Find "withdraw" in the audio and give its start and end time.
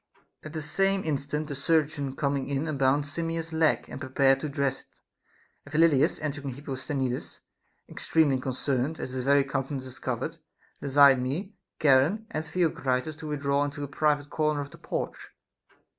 13.27-13.63